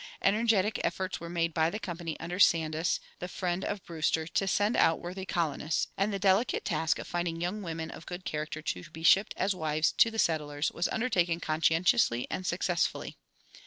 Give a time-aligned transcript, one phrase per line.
[0.23, 4.75] Energetic efforts were made by the Company under Sandys, the friend of Brewster, to send
[4.75, 8.83] out worthy colonists; and the delicate task of finding young women of good character to
[8.89, 13.15] be shipped as wives to the settlers was undertaken conscientiously and successfully.